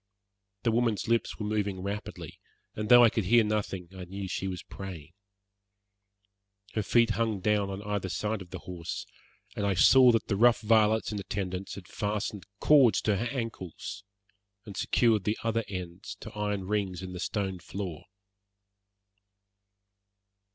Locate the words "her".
6.73-6.81, 13.17-13.25